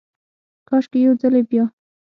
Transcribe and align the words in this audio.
کاشکي، 0.67 0.99
یو 1.05 1.13
ځلې 1.21 1.41
بیا، 1.49 1.65